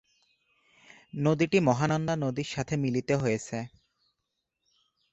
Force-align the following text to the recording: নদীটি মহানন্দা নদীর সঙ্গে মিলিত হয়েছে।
নদীটি 1.19 1.57
মহানন্দা 1.67 2.13
নদীর 2.23 2.49
সঙ্গে 2.53 2.75
মিলিত 2.77 3.09
হয়েছে। 3.13 3.57